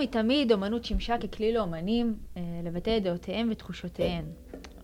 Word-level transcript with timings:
ומתמיד 0.00 0.52
אומנות 0.52 0.84
שימשה 0.84 1.18
ככלי 1.18 1.52
לאומנים 1.52 2.14
אה, 2.36 2.42
לבטא 2.64 2.96
את 2.96 3.02
דעותיהם 3.02 3.48
ותחושותיהם. 3.50 4.24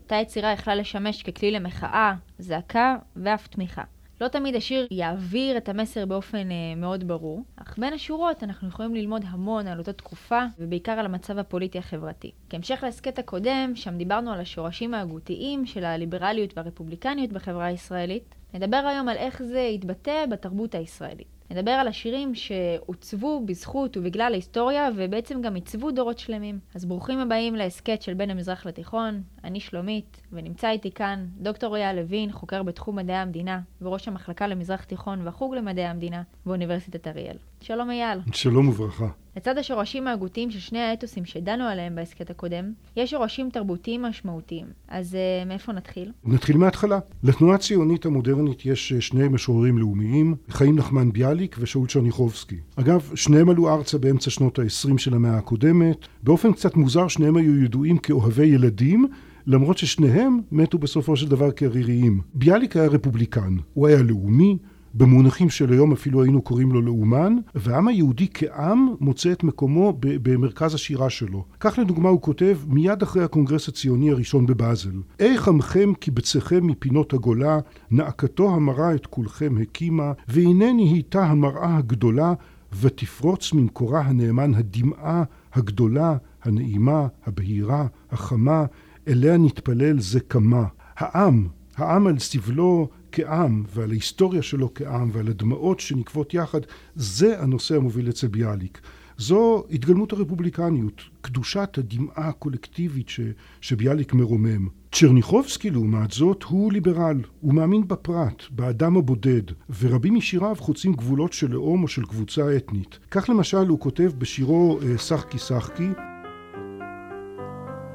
אותה 0.02 0.16
יצירה 0.16 0.52
יכלה 0.52 0.74
לשמש 0.74 1.22
ככלי 1.22 1.50
למחאה, 1.50 2.14
זעקה 2.38 2.96
ואף 3.16 3.46
תמיכה. 3.46 3.82
לא 4.20 4.28
תמיד 4.28 4.56
השיר 4.56 4.86
יעביר 4.90 5.56
את 5.56 5.68
המסר 5.68 6.06
באופן 6.06 6.50
אה, 6.50 6.74
מאוד 6.76 7.08
ברור, 7.08 7.42
אך 7.56 7.78
בין 7.78 7.92
השורות 7.92 8.42
אנחנו 8.42 8.68
יכולים 8.68 8.94
ללמוד 8.94 9.22
המון 9.28 9.66
על 9.66 9.78
אותה 9.78 9.92
תקופה, 9.92 10.44
ובעיקר 10.58 10.92
על 10.92 11.06
המצב 11.06 11.38
הפוליטי 11.38 11.78
החברתי. 11.78 12.30
כהמשך 12.50 12.80
להסכת 12.82 13.18
הקודם, 13.18 13.72
שם 13.74 13.98
דיברנו 13.98 14.32
על 14.32 14.40
השורשים 14.40 14.94
ההגותיים 14.94 15.66
של 15.66 15.84
הליברליות 15.84 16.58
והרפובליקניות 16.58 17.32
בחברה 17.32 17.64
הישראלית, 17.64 18.34
נדבר 18.54 18.76
היום 18.76 19.08
על 19.08 19.16
איך 19.16 19.42
זה 19.42 19.60
יתבטא 19.60 20.26
בתרבות 20.26 20.74
הישראלית. 20.74 21.35
נדבר 21.50 21.70
על 21.70 21.88
השירים 21.88 22.34
שעוצבו 22.34 23.42
בזכות 23.46 23.96
ובגלל 23.96 24.32
ההיסטוריה 24.32 24.88
ובעצם 24.96 25.42
גם 25.42 25.54
עיצבו 25.54 25.90
דורות 25.90 26.18
שלמים. 26.18 26.58
אז 26.74 26.84
ברוכים 26.84 27.18
הבאים 27.18 27.54
להסכת 27.54 28.02
של 28.02 28.14
בין 28.14 28.30
המזרח 28.30 28.66
לתיכון, 28.66 29.22
אני 29.44 29.60
שלומית, 29.60 30.22
ונמצא 30.32 30.70
איתי 30.70 30.90
כאן 30.90 31.26
דוקטור 31.38 31.76
אייל 31.76 31.96
לוין, 31.96 32.32
חוקר 32.32 32.62
בתחום 32.62 32.96
מדעי 32.96 33.16
המדינה 33.16 33.60
וראש 33.82 34.08
המחלקה 34.08 34.46
למזרח 34.46 34.84
תיכון 34.84 35.20
והחוג 35.26 35.54
למדעי 35.54 35.84
המדינה 35.84 36.22
באוניברסיטת 36.46 37.06
אריאל. 37.08 37.36
שלום 37.66 37.90
אייל. 37.90 38.18
שלום 38.32 38.68
וברכה. 38.68 39.08
לצד 39.36 39.58
השורשים 39.58 40.06
ההגותיים 40.06 40.50
של 40.50 40.58
שני 40.58 40.78
האתוסים 40.78 41.24
שדנו 41.24 41.64
עליהם 41.64 41.94
בהסכת 41.94 42.30
הקודם, 42.30 42.72
יש 42.96 43.10
שורשים 43.10 43.50
תרבותיים 43.50 44.02
משמעותיים. 44.02 44.66
אז 44.88 45.14
uh, 45.14 45.48
מאיפה 45.48 45.72
נתחיל? 45.72 46.12
נתחיל 46.24 46.56
מההתחלה. 46.56 46.98
לתנועה 47.22 47.54
הציונית 47.54 48.06
המודרנית 48.06 48.66
יש 48.66 48.92
אה, 48.92 49.00
שני 49.00 49.28
משוררים 49.28 49.78
לאומיים, 49.78 50.34
חיים 50.48 50.76
נחמן 50.76 51.12
ביאליק 51.12 51.56
ושאול 51.60 51.88
צ'רניחובסקי. 51.88 52.56
אגב, 52.76 53.10
שניהם 53.14 53.48
עלו 53.48 53.74
ארצה 53.74 53.98
באמצע 53.98 54.30
שנות 54.30 54.58
ה-20 54.58 54.98
של 54.98 55.14
המאה 55.14 55.36
הקודמת. 55.36 56.06
באופן 56.22 56.52
קצת 56.52 56.76
מוזר, 56.76 57.08
שניהם 57.08 57.36
היו 57.36 57.64
ידועים 57.64 57.98
כאוהבי 57.98 58.46
ילדים, 58.46 59.06
למרות 59.46 59.78
ששניהם 59.78 60.40
מתו 60.52 60.78
בסופו 60.78 61.16
של 61.16 61.28
דבר 61.28 61.50
כעריריים. 61.56 62.20
ביאליק 62.34 62.76
היה 62.76 62.88
רפובליקן, 62.88 63.56
הוא 63.74 63.86
היה 63.86 64.02
לאומי, 64.02 64.58
במונחים 64.96 65.50
של 65.50 65.72
היום 65.72 65.92
אפילו 65.92 66.22
היינו 66.22 66.42
קוראים 66.42 66.72
לו 66.72 66.82
לאומן, 66.82 67.36
והעם 67.54 67.88
היהודי 67.88 68.28
כעם 68.34 68.94
מוצא 69.00 69.32
את 69.32 69.44
מקומו 69.44 69.98
במרכז 70.00 70.74
השירה 70.74 71.10
שלו. 71.10 71.44
כך 71.60 71.78
לדוגמה 71.78 72.08
הוא 72.08 72.20
כותב 72.22 72.58
מיד 72.66 73.02
אחרי 73.02 73.24
הקונגרס 73.24 73.68
הציוני 73.68 74.10
הראשון 74.10 74.46
בבאזל: 74.46 75.00
איך 75.18 75.48
עמכם 75.48 75.92
קיבציכם 75.94 76.66
מפינות 76.66 77.12
הגולה, 77.12 77.58
נאקתו 77.90 78.54
המרה 78.54 78.94
את 78.94 79.06
כולכם 79.06 79.54
הקימה, 79.62 80.12
והנה 80.28 80.72
נהייתה 80.72 81.24
המראה 81.24 81.76
הגדולה, 81.76 82.34
ותפרוץ 82.80 83.52
ממקורה 83.52 84.00
הנאמן 84.00 84.54
הדמעה 84.54 85.24
הגדולה, 85.54 86.16
הנעימה, 86.42 87.06
הבהירה, 87.26 87.86
החמה, 88.10 88.64
אליה 89.08 89.38
נתפלל 89.38 90.00
זה 90.00 90.20
כמה. 90.20 90.64
העם, 90.96 91.48
העם 91.76 92.06
על 92.06 92.18
סבלו 92.18 92.88
כעם 93.16 93.64
ועל 93.74 93.90
ההיסטוריה 93.90 94.42
שלו 94.42 94.74
כעם 94.74 95.10
ועל 95.12 95.28
הדמעות 95.28 95.80
שנקבות 95.80 96.34
יחד, 96.34 96.60
זה 96.94 97.42
הנושא 97.42 97.76
המוביל 97.76 98.08
אצל 98.08 98.26
ביאליק. 98.26 98.80
זו 99.18 99.64
התגלמות 99.70 100.12
הרפובליקניות, 100.12 101.02
קדושת 101.20 101.78
הדמעה 101.78 102.28
הקולקטיבית 102.28 103.08
ש, 103.08 103.20
שביאליק 103.60 104.14
מרומם. 104.14 104.68
צ'רניחובסקי 104.92 105.70
לעומת 105.70 106.10
זאת 106.10 106.42
הוא 106.42 106.72
ליברל, 106.72 107.20
הוא 107.40 107.54
מאמין 107.54 107.88
בפרט, 107.88 108.42
באדם 108.50 108.96
הבודד, 108.96 109.42
ורבים 109.80 110.14
משיריו 110.14 110.56
חוצים 110.58 110.92
גבולות 110.92 111.32
של 111.32 111.50
לאום 111.50 111.82
או 111.82 111.88
של 111.88 112.04
קבוצה 112.04 112.56
אתנית. 112.56 112.98
כך 113.10 113.28
למשל 113.28 113.66
הוא 113.68 113.80
כותב 113.80 114.10
בשירו 114.18 114.78
אה, 114.82 114.98
"שחקי 114.98 115.38
שחקי" 115.38 115.88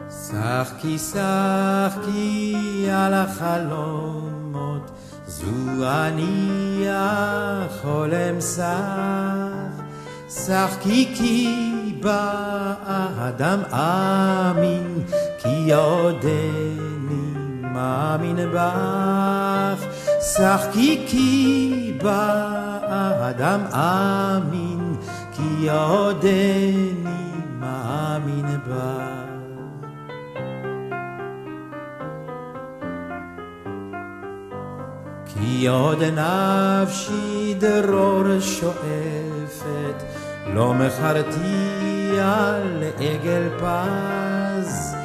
שחקי 0.10 0.98
שחקי 0.98 2.56
על 2.90 3.14
החלומות 3.14 4.11
זו 5.42 5.86
אני 5.88 6.86
החולם 6.90 8.42
שח, 8.42 9.82
שחקי 10.30 11.14
כי 11.16 11.48
באדם 12.02 13.60
אמין, 13.74 15.04
כי 15.38 15.74
עודני 15.74 17.34
מאמין 17.62 18.38
בך. 18.54 19.86
שחקי 20.22 21.06
כי 21.08 21.98
באדם 22.04 23.62
אמין, 23.74 24.96
כי 25.32 25.70
עודני 25.70 26.94
מאמין 27.60 28.46
בך. 28.68 29.21
כי 35.42 35.68
עוד 35.68 36.04
נפשי 36.04 37.54
דרור 37.60 38.24
שואפת, 38.40 40.04
לא 40.54 40.74
מכרתי 40.74 42.20
על 42.22 42.84
עגל 43.00 43.50
פז, 43.60 44.96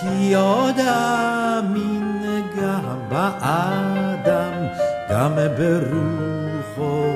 כי 0.00 0.34
עוד 0.34 0.74
אמין 0.78 2.26
גם 2.56 2.98
באדם, 3.08 4.66
גם 5.10 5.32
ברוחו 5.58 7.06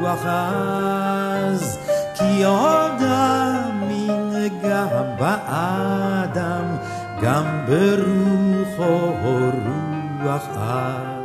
רוח 0.00 0.26
עז, 0.26 1.78
כי 2.14 2.44
עוד 2.44 3.02
אמין 3.02 4.48
גם 4.62 5.04
באדם, 5.18 6.64
גם 7.22 7.44
ברוחו 7.66 9.14
רוח 10.24 10.48
עז. 10.56 11.19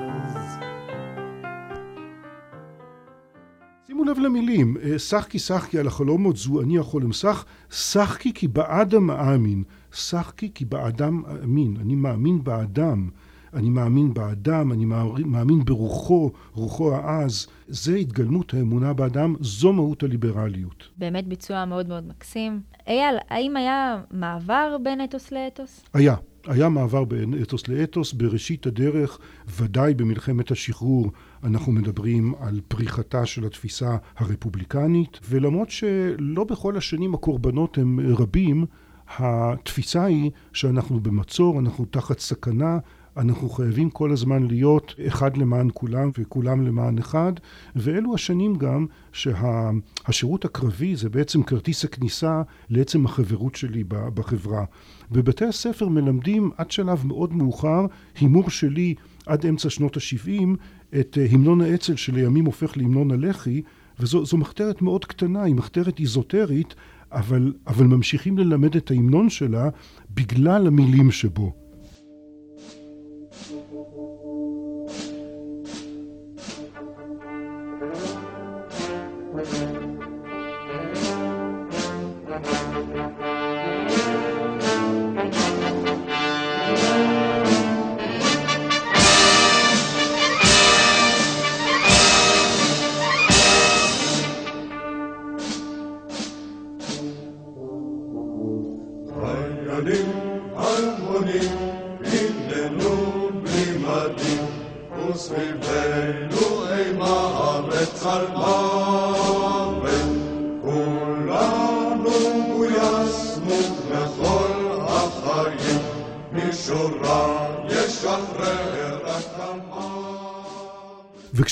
לב 4.18 4.26
למילים, 4.26 4.78
אה, 4.84 5.00
שחקי 5.00 5.40
שחקי 5.40 5.80
על 5.80 5.88
החלומות 5.88 6.38
זו 6.38 6.62
אני 6.62 6.80
החולם 6.80 7.14
שח, 7.14 7.46
שחקי 7.72 8.34
כי 8.34 8.48
באדם 8.48 9.08
מאמין, 9.08 9.64
שחקי 9.94 10.52
כי 10.54 10.66
באדם 10.66 11.22
אאמין, 11.26 11.78
אני 11.82 11.96
מאמין 11.96 12.44
באדם, 12.44 13.10
אני 13.54 13.70
מאמין 13.70 14.14
באדם, 14.14 14.72
אני 14.72 14.86
מאמין 15.26 15.66
ברוחו, 15.66 16.32
רוחו 16.54 16.96
העז, 16.96 17.48
זה 17.68 17.96
התגלמות 17.96 18.54
האמונה 18.54 18.94
באדם, 18.94 19.36
זו 19.40 19.74
מהות 19.74 20.04
הליברליות. 20.04 20.90
באמת 20.98 21.28
ביצוע 21.28 21.66
מאוד 21.66 21.88
מאוד 21.88 22.08
מקסים. 22.08 22.62
אייל, 22.88 23.16
האם 23.30 23.58
היה 23.58 24.02
מעבר 24.12 24.78
בין 24.84 25.04
אתוס 25.04 25.32
לאתוס? 25.32 25.84
היה. 25.94 26.16
היה 26.48 26.70
מעבר 26.70 27.04
בין 27.04 27.42
אתוס 27.42 27.68
לאתוס, 27.68 28.14
בראשית 28.14 28.66
הדרך, 28.66 29.20
ודאי 29.58 29.94
במלחמת 29.94 30.52
השחרור, 30.52 31.12
אנחנו 31.44 31.72
מדברים 31.72 32.34
על 32.40 32.62
פריחתה 32.68 33.26
של 33.26 33.46
התפיסה 33.46 33.98
הרפובליקנית, 34.18 35.20
ולמרות 35.30 35.70
שלא 35.70 36.44
בכל 36.44 36.78
השנים 36.78 37.14
הקורבנות 37.14 37.78
הם 37.78 38.00
רבים, 38.00 38.66
התפיסה 39.18 40.04
היא 40.04 40.32
שאנחנו 40.54 41.00
במצור, 41.00 41.60
אנחנו 41.60 41.86
תחת 41.86 42.20
סכנה, 42.20 42.78
אנחנו 43.18 43.50
חייבים 43.50 43.90
כל 43.90 44.12
הזמן 44.12 44.48
להיות 44.48 44.96
אחד 45.08 45.38
למען 45.38 45.70
כולם 45.74 46.10
וכולם 46.18 46.62
למען 46.62 46.98
אחד, 46.98 47.34
ואלו 47.76 48.16
השנים 48.16 48.56
גם 48.56 48.86
שהשירות 49.12 50.42
שה, 50.42 50.48
הקרבי 50.48 50.96
זה 50.96 51.10
בעצם 51.10 51.44
כרטיס 51.44 51.86
הכניסה 51.86 52.42
לעצם 52.70 53.06
החברות 53.06 53.56
שלי 53.56 53.84
בחברה. 53.88 54.66
בבתי 55.12 55.46
הספר 55.46 55.88
מלמדים 55.88 56.52
עד 56.58 56.72
שלב 56.72 57.06
מאוד 57.06 57.34
מאוחר 57.34 57.86
הימור 58.20 58.50
שלי 58.50 58.96
עד 59.26 59.46
אמצע 59.46 59.70
שנות 59.70 59.98
ה-70 59.98 60.48
את 61.00 61.18
אה, 61.22 61.26
המנון 61.32 61.62
האצ"ל 61.62 61.96
שלימים 61.96 62.46
הופך 62.46 62.78
להמנון 62.78 63.12
הלח"י 63.12 63.62
וזו 64.00 64.38
מחתרת 64.38 64.82
מאוד 64.82 65.06
קטנה, 65.06 65.44
היא 65.44 65.56
מחתרת 65.56 66.00
איזוטרית 66.00 66.76
אבל, 67.12 67.54
אבל 67.68 67.86
ממשיכים 67.86 68.38
ללמד 68.38 68.76
את 68.76 68.92
ההמנון 68.92 69.30
שלה 69.30 69.70
בגלל 70.10 70.68
המילים 70.68 71.12
שבו. 71.12 71.65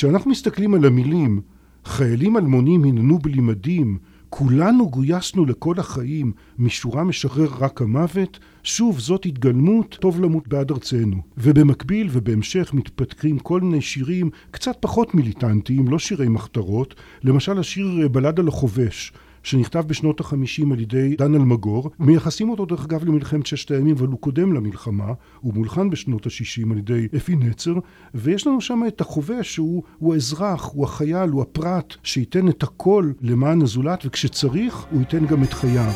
וכשאנחנו 0.04 0.32
מסתכלים 0.32 0.74
על 0.74 0.86
המילים, 0.86 1.42
חיילים 1.86 2.38
אלמונים 2.38 2.84
הננו 2.84 3.20
בלי 3.20 3.42
מדים, 3.42 3.98
כולנו 4.30 4.90
גויסנו 4.90 5.46
לכל 5.46 5.76
החיים, 5.78 6.32
משורה 6.58 7.04
משחרר 7.04 7.50
רק 7.60 7.82
המוות, 7.82 8.40
שוב 8.64 9.00
זאת 9.00 9.26
התגלמות, 9.26 9.98
טוב 10.00 10.22
למות 10.22 10.48
בעד 10.48 10.72
ארצנו. 10.72 11.18
ובמקביל 11.38 12.08
ובהמשך 12.12 12.74
מתפתחים 12.74 13.40
כל 13.40 13.62
מיני 13.62 13.82
שירים 13.82 14.30
קצת 14.52 14.78
פחות 14.80 15.16
מיליטנטיים, 15.16 15.88
לא 15.88 16.00
שירי 16.00 16.28
מחתרות, 16.28 16.96
למשל 17.24 17.60
השיר 17.60 18.08
בלד 18.08 18.40
על 18.40 18.48
החובש. 18.48 19.14
שנכתב 19.44 19.84
בשנות 19.88 20.19
החמישים 20.19 20.72
על 20.72 20.80
ידי 20.80 21.16
דן 21.16 21.36
אלמגור, 21.36 21.90
מייחסים 22.00 22.50
אותו 22.50 22.66
דרך 22.66 22.86
אגב 22.86 23.06
למלחמת 23.06 23.45
ששת 23.45 23.72
הימים, 23.72 23.95
אבל 23.95 24.07
הוא 24.07 24.19
קודם 24.19 24.54
למלחמה, 24.54 25.13
הוא 25.40 25.54
מולחן 25.54 25.90
בשנות 25.90 26.25
השישים 26.25 26.72
על 26.72 26.78
ידי 26.78 27.07
אפי 27.18 27.36
נצר, 27.36 27.74
ויש 28.13 28.48
לנו 28.48 28.62
שם 28.62 28.81
את 28.88 29.01
החובש 29.01 29.54
שהוא 29.54 29.84
הוא 29.98 30.13
האזרח, 30.13 30.69
הוא 30.74 30.86
החייל, 30.86 31.30
הוא 31.30 31.42
הפרט, 31.42 31.94
שייתן 32.04 32.48
את 32.50 32.63
הכל 32.63 33.12
למען 33.22 33.62
הזולת, 33.62 34.06
וכשצריך 34.06 34.86
הוא 34.92 35.00
ייתן 35.00 35.25
גם 35.25 35.44
את 35.44 35.54
חייו. 35.54 35.92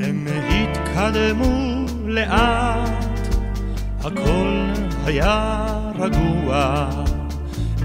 הם 0.00 0.26
התקדמו 0.50 1.84
לאט, 2.06 3.34
הכל 4.00 4.66
היה 5.04 5.92
רגוע 5.98 6.88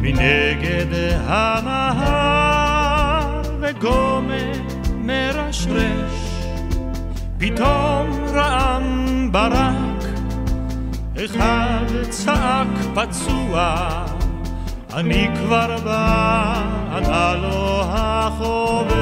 מנגד 0.01 0.87
הנהר. 1.27 2.54
וגומא 3.79 4.51
מרשרש, 4.95 6.45
פתאום 7.37 8.25
רעם 8.33 9.29
ברק, 9.31 10.03
אחד 11.25 11.85
צעק 12.09 12.67
פצוע, 12.93 13.75
אני 14.93 15.27
כבר 15.35 15.77
בא, 15.83 16.63
ענה 16.91 17.35
לו 17.35 17.81
החובש. 17.87 18.95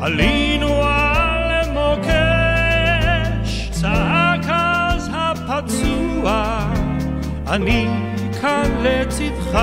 עלינו 0.00 0.82
על 0.82 1.70
מוקש, 1.72 2.10
צעק 3.70 4.46
אז 4.48 5.10
הפצוע, 5.14 6.58
אני 7.46 7.88
כאן 8.40 8.70
לצדך. 8.82 9.58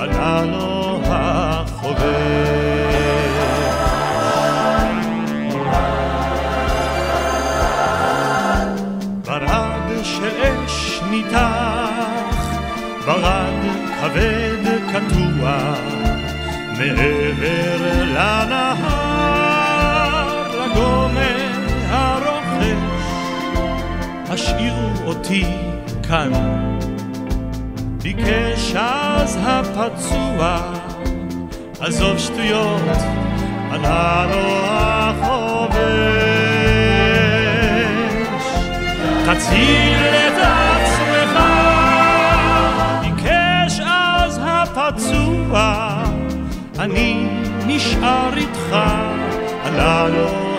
ענה 0.00 0.42
לו 0.44 1.00
החובש. 1.04 2.00
ברד 9.26 10.04
של 10.04 10.42
אש 10.42 11.00
ניתח, 11.10 12.58
ברד 13.06 13.54
כבד 14.00 14.64
קטוע, 14.88 15.74
מעבר 16.78 18.04
לנהר 18.04 18.80
הגומר 20.62 21.50
הרוכש, 21.88 23.04
השאירו 24.28 24.90
אותי 25.06 25.44
כאן 26.08 26.32
ביקש 28.24 28.74
אז 28.76 29.38
הפצוע, 29.42 30.72
עזוב 31.80 32.18
שטויות, 32.18 32.82
ענה 33.72 34.26
לו 34.30 34.56
החובש. 34.62 35.80
תציל 39.24 39.98
את 40.04 40.38
עצמך, 40.38 41.40
ביקש 43.00 43.80
אז 43.86 44.40
הפצוע, 44.44 46.02
אני 46.78 47.28
נשאר 47.66 48.36
איתך, 48.36 48.76
ענה 49.66 50.06
לו 50.08 50.49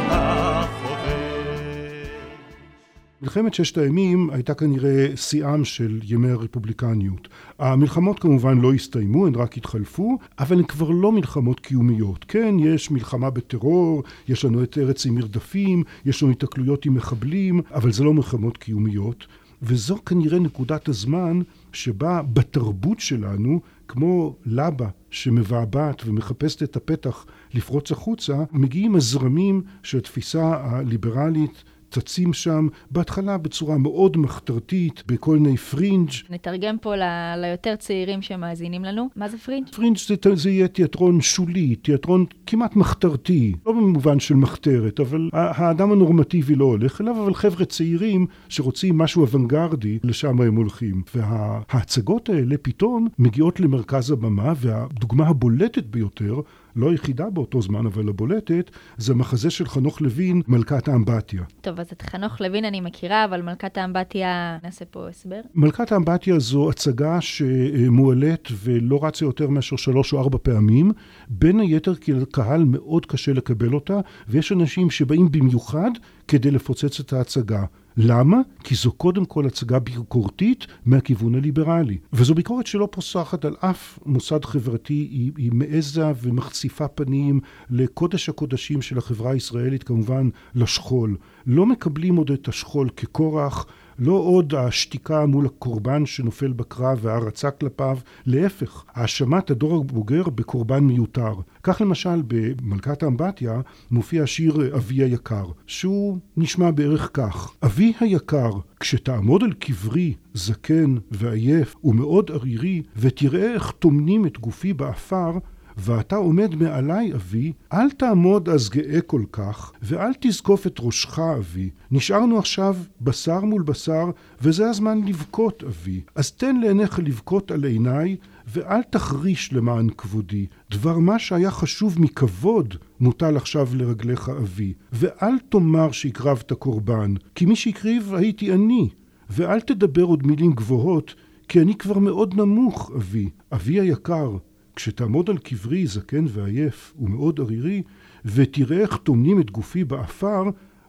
מלחמת 3.22 3.54
ששת 3.54 3.78
הימים 3.78 4.30
הייתה 4.30 4.54
כנראה 4.54 5.08
שיאם 5.16 5.66
של 5.66 6.00
ימי 6.04 6.30
הרפובליקניות. 6.30 7.28
המלחמות 7.60 8.20
כמובן 8.20 8.58
לא 8.58 8.74
הסתיימו, 8.74 9.28
הן 9.28 9.36
רק 9.36 9.58
התחלפו, 9.58 10.18
אבל 10.40 10.58
הן 10.58 10.64
כבר 10.64 10.90
לא 10.90 11.12
מלחמות 11.12 11.60
קיומיות. 11.60 12.26
כן, 12.28 12.56
יש 12.60 12.92
מלחמה 12.92 13.30
בטרור, 13.30 14.04
יש 14.28 14.46
לנו 14.46 14.64
את 14.64 14.78
ארץ 14.78 15.06
עם 15.06 15.16
מרדפים, 15.16 15.84
יש 16.06 16.24
לנו 16.24 16.32
התקלויות 16.32 16.86
עם 16.86 16.94
מחבלים, 16.94 17.62
אבל 17.72 17.92
זה 17.92 18.04
לא 18.04 18.14
מלחמות 18.14 18.58
קיומיות. 18.58 19.28
וזו 19.62 20.06
כנראה 20.06 20.40
נקודת 20.40 20.88
הזמן 20.88 21.42
שבה 21.74 22.22
בתרבות 22.34 23.00
שלנו, 23.00 23.60
כמו 23.88 24.36
לבה 24.46 24.88
שמבעבעת 25.10 26.02
ומחפשת 26.06 26.64
את 26.64 26.76
הפתח 26.76 27.26
לפרוץ 27.54 27.92
החוצה, 27.92 28.44
מגיעים 28.52 28.96
הזרמים 28.96 29.62
של 29.84 29.98
התפיסה 29.98 30.54
הליברלית 30.64 31.64
צצים 31.92 32.34
שם, 32.34 32.68
בהתחלה 32.92 33.38
בצורה 33.38 33.78
מאוד 33.78 34.18
מחתרתית, 34.18 35.04
בכל 35.08 35.38
מיני 35.38 35.58
פרינג'. 35.58 36.10
נתרגם 36.30 36.78
פה 36.82 36.96
ל- 36.96 37.36
ליותר 37.38 37.76
צעירים 37.76 38.22
שמאזינים 38.22 38.84
לנו. 38.84 39.10
מה 39.16 39.30
זה 39.30 39.38
פרינג'? 39.38 39.68
פרינג' 39.70 39.98
זה, 39.98 40.16
זה 40.36 40.50
יהיה 40.50 40.68
תיאטרון 40.68 41.22
שולי, 41.22 41.76
תיאטרון 41.76 42.26
כמעט 42.46 42.76
מחתרתי, 42.76 43.54
לא 43.66 43.72
במובן 43.72 44.20
של 44.20 44.36
מחתרת, 44.36 45.00
אבל 45.00 45.30
האדם 45.34 45.92
הנורמטיבי 45.92 46.56
לא 46.56 46.66
הולך 46.66 47.02
אליו, 47.02 47.24
אבל 47.24 47.34
חבר'ה 47.34 47.66
צעירים 47.66 48.26
שרוצים 48.50 48.98
משהו 48.98 49.22
אוונגרדי, 49.22 50.00
לשם 50.04 50.42
הם 50.42 50.56
הולכים. 50.56 51.02
וההצגות 51.16 52.30
האלה 52.30 52.56
פתאום 52.62 53.08
מגיעות 53.20 53.60
למרכז 53.60 54.12
הבמה, 54.12 54.54
והדוגמה 54.58 55.28
הבולטת 55.28 55.84
ביותר 55.86 56.36
לא 56.76 56.92
היחידה 56.92 57.30
באותו 57.30 57.62
זמן, 57.62 57.86
אבל 57.86 58.10
הבולטת, 58.10 58.72
זה 58.98 59.14
מחזה 59.16 59.50
של 59.50 59.66
חנוך 59.66 60.02
לוין, 60.02 60.42
מלכת 60.48 60.88
האמבטיה. 60.88 61.44
טוב, 61.62 61.80
אז 61.80 61.88
את 61.92 62.02
חנוך 62.02 62.42
לוין 62.42 62.66
אני 62.66 62.82
מכירה, 62.82 63.26
אבל 63.26 63.42
מלכת 63.42 63.78
האמבטיה, 63.78 64.58
נעשה 64.64 64.86
פה 64.86 65.08
הסבר. 65.08 65.42
מלכת 65.56 65.92
האמבטיה 65.92 66.40
זו 66.40 66.70
הצגה 66.70 67.22
שמועלית 67.22 68.48
ולא 68.64 69.06
רצה 69.06 69.26
יותר 69.26 69.48
מאשר 69.48 69.76
שלוש 69.76 70.14
או 70.14 70.20
ארבע 70.20 70.38
פעמים, 70.44 70.92
בין 71.30 71.60
היתר 71.60 71.96
כי 71.96 72.14
לקהל 72.14 72.64
מאוד 72.64 73.06
קשה 73.06 73.34
לקבל 73.34 73.74
אותה, 73.74 74.00
ויש 74.28 74.52
אנשים 74.52 74.90
שבאים 74.90 75.32
במיוחד 75.32 75.92
כדי 76.28 76.52
לפוצץ 76.52 77.00
את 77.00 77.14
ההצגה. 77.14 77.66
למה? 77.98 78.38
כי 78.64 78.76
זו 78.76 78.92
קודם 78.92 79.26
כל 79.26 79.46
הצגה 79.46 79.80
ביקורתית 79.80 80.68
מהכיוון 80.86 81.36
הליברלי. 81.36 81.98
וזו 82.14 82.36
ביקורת 82.36 82.68
שלא 82.68 82.88
פוסחת 82.92 83.46
על 83.46 83.56
אף 83.60 84.00
מוסד 84.06 84.46
חברתי, 84.46 84.94
היא, 84.94 85.32
היא 85.38 85.52
מעזה 85.54 86.12
ומחציפה 86.22 86.88
פנים 86.88 87.40
לקודש 87.70 88.30
הקודשים 88.30 88.82
של 88.82 88.98
החברה 88.98 89.32
הישראלית, 89.32 89.84
כמובן 89.84 90.30
לשכול. 90.56 91.18
לא 91.46 91.66
מקבלים 91.66 92.16
עוד 92.16 92.32
את 92.32 92.48
השכול 92.48 92.90
ככורח, 92.90 93.66
לא 94.04 94.12
עוד 94.12 94.56
השתיקה 94.56 95.26
מול 95.26 95.46
הקורבן 95.46 96.06
שנופל 96.06 96.54
בקרב 96.54 97.00
והערצה 97.02 97.52
כלפיו, 97.52 97.98
להפך, 98.26 98.84
האשמת 98.94 99.52
הדור 99.52 99.76
הבוגר 99.76 100.24
בקורבן 100.24 100.84
מיותר. 100.84 101.34
כך 101.64 101.82
למשל 101.82 102.22
במלכת 102.28 103.04
האמבטיה 103.04 103.62
מופיע 103.92 104.24
השיר 104.24 104.76
אבי 104.76 105.04
היקר, 105.04 105.46
שהוא 105.68 106.18
נשמע 106.38 106.72
בערך 106.72 107.10
כך: 107.14 107.54
אבי 107.64 107.94
היקר, 108.00 108.52
כשתעמוד 108.80 109.44
על 109.44 109.54
קברי, 109.54 110.14
זקן 110.34 110.96
ועייף 111.12 111.76
ומאוד 111.84 112.32
ערירי, 112.32 112.82
ותראה 112.96 113.54
איך 113.54 113.72
טומנים 113.72 114.26
את 114.26 114.38
גופי 114.38 114.74
באפר, 114.74 115.32
ואתה 115.78 116.16
עומד 116.16 116.56
מעלי, 116.56 117.14
אבי, 117.14 117.54
אל 117.74 117.92
תעמוד 117.92 118.50
אז 118.50 118.70
גאה 118.70 119.02
כל 119.02 119.24
כך, 119.32 119.72
ואל 119.82 120.12
תזקוף 120.20 120.68
את 120.68 120.76
ראשך, 120.80 121.20
אבי. 121.20 121.70
נשארנו 121.92 122.38
עכשיו 122.40 122.76
בשר 123.02 123.40
מול 123.40 123.62
בשר, 123.62 124.06
וזה 124.42 124.70
הזמן 124.70 125.02
לבכות, 125.06 125.64
אבי. 125.64 126.02
אז 126.16 126.32
תן 126.32 126.56
לעיניך 126.56 127.00
לבכות 127.00 127.52
על 127.52 127.64
עיניי, 127.64 128.16
ואל 128.48 128.84
תחריש 128.90 129.54
למען 129.54 129.90
כבודי. 129.90 130.46
דבר 130.72 130.98
מה 131.00 131.20
שהיה 131.20 131.52
חשוב 131.52 132.02
מכבוד, 132.02 132.76
מוטל 133.00 133.38
עכשיו 133.38 133.68
לרגליך, 133.74 134.30
אבי. 134.30 134.74
ואל 134.92 135.40
תאמר 135.50 135.92
שהקרבת 135.92 136.54
קורבן, 136.54 137.14
כי 137.36 137.46
מי 137.46 137.56
שהקריב 137.56 138.14
הייתי 138.14 138.54
אני. 138.54 138.90
ואל 139.30 139.60
תדבר 139.60 140.04
עוד 140.04 140.28
מילים 140.28 140.52
גבוהות, 140.52 141.16
כי 141.48 141.62
אני 141.62 141.76
כבר 141.76 142.00
מאוד 142.00 142.34
נמוך, 142.36 142.92
אבי. 142.96 143.30
אבי 143.54 143.80
היקר, 143.80 144.38
כשתעמוד 144.82 145.30
על 145.30 145.38
קברי 145.38 145.88
זקן 145.88 146.26
ועייף 146.28 146.94
ומאוד 147.00 147.40
ערירי, 147.40 147.84
ותראה 148.26 148.78
איך 148.78 148.98
טומנים 148.98 149.42
את 149.42 149.52
גופי 149.52 149.84
באפר, 149.84 150.44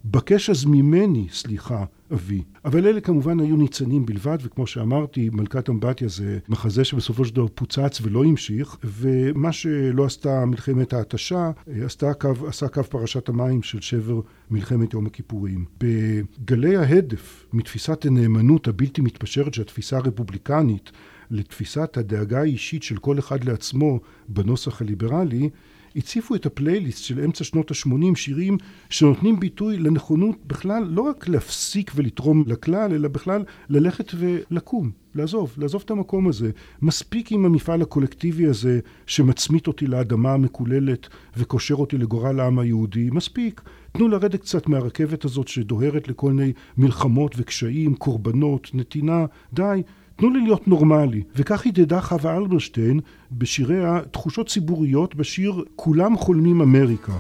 בקש 0.05 0.51
אז 0.51 0.65
ממני 0.65 1.27
סליחה, 1.33 1.85
אבי. 2.13 2.43
אבל 2.65 2.87
אלה 2.87 3.01
כמובן 3.01 3.41
היו 3.41 3.57
ניצנים 3.57 4.07
בלבד, 4.07 4.39
וכמו 4.43 4.67
שאמרתי, 4.67 5.31
מלכת 5.33 5.71
אמבטיה 5.71 6.09
זה 6.09 6.39
מחזה 6.49 6.85
שבסופו 6.85 7.25
של 7.25 7.35
דבר 7.35 7.47
פוצץ 7.55 7.99
ולא 8.03 8.25
המשיך, 8.25 8.77
ומה 8.85 9.53
שלא 9.53 10.05
עשתה 10.05 10.45
מלחמת 10.45 10.93
ההתשה, 10.93 11.51
עשתה 11.85 12.15
קו, 12.15 12.33
עשה 12.49 12.69
קו 12.69 12.85
פרשת 12.85 13.29
המים 13.29 13.63
של 13.63 13.81
שבר 13.81 14.21
מלחמת 14.51 14.95
יום 14.95 15.07
הכיפורים. 15.07 15.65
בגלי 15.81 16.77
ההדף 16.77 17.47
מתפיסת 17.53 18.07
הנאמנות 18.07 18.69
הבלתי 18.69 19.01
מתפשרת 19.01 19.55
של 19.55 19.63
התפיסה 19.63 19.97
הרפובליקנית 19.97 20.93
לתפיסת 21.33 21.97
הדאגה 21.97 22.41
האישית 22.41 22.83
של 22.83 22.97
כל 22.97 23.19
אחד 23.19 23.45
לעצמו 23.45 24.01
בנוסח 24.29 24.81
הליברלי, 24.81 25.51
הציפו 25.97 26.35
את 26.35 26.47
הפלייליסט 26.47 27.05
של 27.05 27.21
אמצע 27.21 27.45
שנות 27.45 27.71
ה-80 27.71 28.15
שירים 28.17 28.59
שנותנים 28.91 29.41
ביטוי 29.41 29.79
לנכונות 29.79 30.37
בכלל 30.47 30.85
לא 30.85 31.03
רק 31.03 31.29
להפסיק 31.29 31.93
ולתרום 31.95 32.45
לכלל, 32.47 32.93
אלא 32.93 33.09
בכלל 33.09 33.45
ללכת 33.69 34.13
ולקום, 34.15 34.91
לעזוב, 35.15 35.55
לעזוב 35.59 35.83
את 35.85 35.91
המקום 35.91 36.29
הזה. 36.29 36.51
מספיק 36.83 37.33
עם 37.33 37.45
המפעל 37.45 37.83
הקולקטיבי 37.83 38.47
הזה 38.47 38.81
שמצמית 39.07 39.67
אותי 39.67 39.87
לאדמה 39.87 40.33
המקוללת 40.33 41.09
וקושר 41.37 41.75
אותי 41.75 41.99
לגורל 41.99 42.41
העם 42.41 42.59
היהודי, 42.59 43.09
מספיק. 43.13 43.61
תנו 43.93 44.09
לרדת 44.09 44.41
קצת 44.41 44.69
מהרכבת 44.69 45.25
הזאת 45.25 45.49
שדוהרת 45.49 46.09
לכל 46.09 46.33
מיני 46.33 46.53
מלחמות 46.77 47.35
וקשיים, 47.39 47.95
קורבנות, 47.95 48.71
נתינה, 48.75 49.25
די. 49.53 49.83
תנו 50.17 50.31
לי 50.31 50.41
להיות 50.41 50.69
נורמלי. 50.69 51.23
וכך 51.37 51.67
התדדה 51.67 52.01
חווה 52.01 52.37
אלברשטיין 52.37 53.01
בשיריה 53.33 54.01
תחושות 54.11 54.49
ציבוריות 54.49 55.15
בשיר 55.15 55.65
"כולם 55.77 56.17
חולמים 56.17 56.61
אמריקה". 56.61 57.13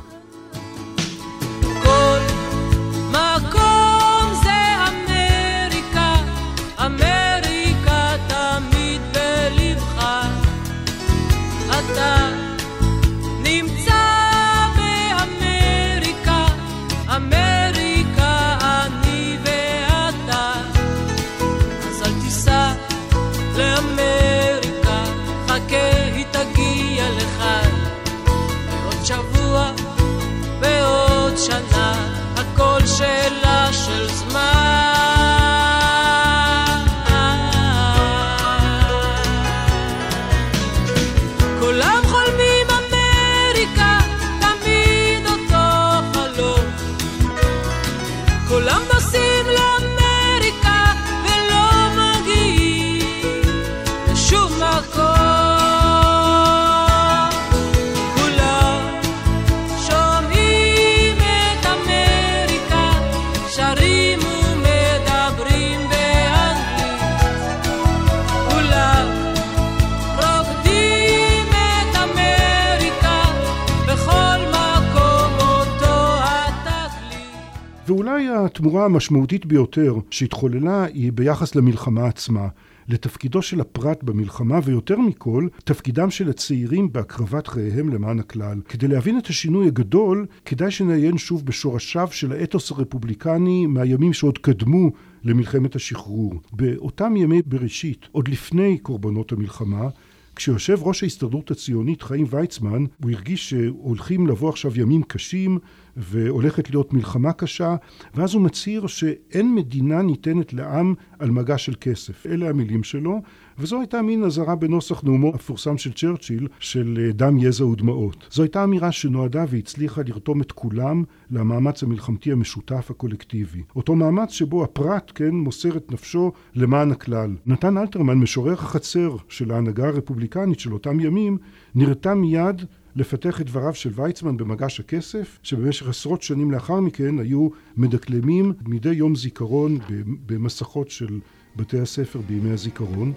התמורה 77.89 78.85
המשמעותית 78.85 79.47
ביותר 79.47 79.95
שהתחוללה 80.11 80.85
היא 80.85 81.12
ביחס 81.12 81.55
למלחמה 81.55 82.07
עצמה, 82.07 82.49
לתפקידו 82.89 83.43
של 83.43 83.61
הפרט 83.61 84.03
במלחמה, 84.03 84.61
ויותר 84.65 84.99
מכל, 84.99 85.49
תפקידם 85.65 86.11
של 86.11 86.31
הצעירים 86.31 86.93
בהקרבת 86.93 87.47
חייהם 87.47 87.89
למען 87.89 88.19
הכלל. 88.19 88.61
כדי 88.69 88.89
להבין 88.89 89.19
את 89.19 89.27
השינוי 89.27 89.67
הגדול, 89.67 90.27
כדאי 90.45 90.71
שנעיין 90.71 91.19
שוב 91.19 91.47
בשורשיו 91.47 92.09
של 92.11 92.33
האתוס 92.33 92.71
הרפובליקני 92.71 93.67
מהימים 93.67 94.12
שעוד 94.12 94.39
קדמו 94.39 94.91
למלחמת 95.25 95.77
השחרור. 95.77 96.35
באותם 96.53 97.17
ימי 97.17 97.43
בראשית, 97.47 98.09
עוד 98.12 98.29
לפני 98.29 98.79
קורבנות 98.79 99.33
המלחמה, 99.33 99.89
כשיושב 100.37 100.79
ראש 100.83 101.03
ההסתדרות 101.03 101.51
הציונית 101.51 102.03
חיים 102.03 102.27
ויצמן, 102.31 102.85
הוא 103.03 103.11
הרגיש 103.11 103.51
שהולכים 103.51 104.27
לבוא 104.27 104.49
עכשיו 104.49 104.81
ימים 104.81 105.03
קשים 105.03 105.59
והולכת 105.97 106.71
להיות 106.71 106.93
מלחמה 106.93 107.33
קשה, 107.33 107.77
ואז 108.15 108.35
הוא 108.35 108.43
מצהיר 108.43 108.87
שאין 108.87 109.55
מדינה 109.55 110.03
ניתנת 110.03 110.53
לעם 110.53 110.95
על 111.19 111.31
מגע 111.31 111.59
של 111.59 111.75
כסף. 111.81 112.27
אלה 112.27 112.49
המילים 112.49 112.83
שלו, 112.83 113.23
וזו 113.59 113.81
הייתה 113.81 114.03
מין 114.03 114.25
אזהרה 114.25 114.55
בנוסח 114.55 115.05
נאומו 115.05 115.33
המפורסם 115.33 115.79
של 115.79 115.93
צ'רצ'יל, 115.93 116.49
של 116.59 116.99
אה, 117.01 117.13
דם, 117.13 117.39
יזע 117.39 117.67
ודמעות. 117.67 118.29
זו 118.31 118.43
הייתה 118.43 118.65
אמירה 118.65 118.93
שנועדה 118.93 119.45
והצליחה 119.49 120.01
לרתום 120.07 120.41
את 120.41 120.53
כולם 120.53 121.05
למאמץ 121.31 121.83
המלחמתי 121.83 122.33
המשותף 122.33 122.91
הקולקטיבי. 122.91 123.63
אותו 123.77 123.95
מאמץ 123.95 124.31
שבו 124.31 124.65
הפרט, 124.65 125.13
כן, 125.15 125.35
מוסר 125.35 125.77
את 125.77 125.93
נפשו 125.93 126.33
למען 126.55 126.93
הכלל. 126.93 127.37
נתן 127.47 127.79
אלתרמן, 127.79 128.19
משורר 128.19 128.53
החצר 128.53 129.17
של 129.29 129.51
ההנהגה 129.51 129.89
הרפובליקנית 129.89 130.61
של 130.61 130.73
אותם 130.73 131.01
ימים, 131.01 131.39
נרתם 131.75 132.19
מיד 132.19 132.63
לפתח 132.97 133.41
את 133.41 133.47
דבריו 133.47 133.75
של 133.75 133.91
ויצמן 133.95 134.37
במגש 134.37 134.81
הכסף, 134.81 135.39
שבמשך 135.43 135.89
עשרות 135.89 136.23
שנים 136.23 136.51
לאחר 136.51 136.81
מכן 136.81 137.19
היו 137.19 137.49
מדקלמים 137.77 138.53
מדי 138.67 138.93
יום 138.93 139.17
זיכרון 139.17 139.79
במסכות 140.27 140.91
של 140.91 141.21
בתי 141.57 141.81
הספר 141.81 142.19
בימי 142.29 142.53
הזיכרון. 142.53 143.13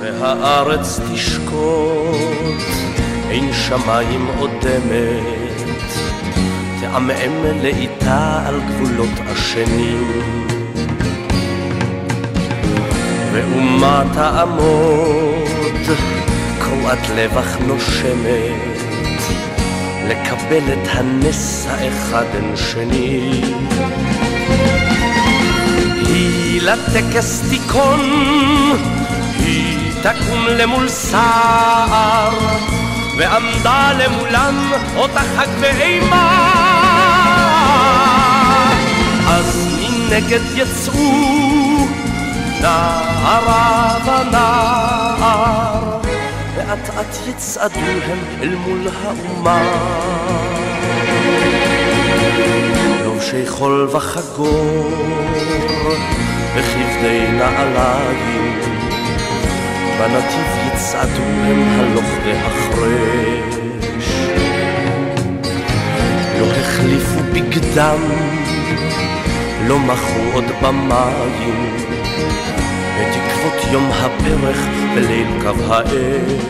והארץ 0.00 1.00
תשקוט, 1.12 2.60
אין 3.30 3.52
שמיים 3.52 4.26
אודמת, 4.38 5.62
תעמעם 6.80 7.44
לאיטה 7.62 8.46
על 8.46 8.60
גבולות 8.60 9.18
השנים. 9.26 10.22
ואומה 13.32 14.04
תעמוד, 14.14 15.96
קרועת 16.58 17.08
לבח 17.16 17.56
נושמת, 17.66 18.76
לקבל 20.08 20.72
את 20.72 20.88
הנס 20.88 21.66
האחד 21.70 22.24
אין 22.34 22.56
שני. 22.56 23.42
לטקס 26.66 27.42
תיכון, 27.50 28.00
היא 29.38 29.92
תקום 30.02 30.46
למול 30.46 30.88
סער, 30.88 32.38
ועמדה 33.18 33.92
למולם 33.92 34.72
אותה 34.96 35.20
חג 35.20 35.46
ואימה. 35.60 36.52
אז 39.28 39.68
מנגד 39.80 40.40
יצאו 40.54 41.86
נערה 42.60 43.98
ונער, 44.04 46.00
ואט 46.56 46.90
אט 47.00 47.28
יצעדו 47.28 47.80
הם 47.80 48.18
אל 48.42 48.54
מול 48.54 48.88
האומה. 49.04 49.62
לובשי 53.26 53.46
חול 53.46 53.88
וחגור, 53.92 54.90
וכבדי 56.56 57.26
נעליים, 57.32 58.60
בנתיב 59.98 60.46
יצעדו 60.66 61.22
הם 61.22 61.62
הלוך 61.68 62.04
והחרש. 62.24 64.08
לא 66.40 66.46
החליפו 66.46 67.20
בגדם, 67.32 67.98
לא 69.68 69.78
מחו 69.78 70.20
עוד 70.34 70.44
במים, 70.62 71.76
את 72.96 73.16
עקבות 73.16 73.72
יום 73.72 73.84
הפרח 73.84 74.58
בליל 74.94 75.28
קו 75.42 75.72
האש. 75.72 76.42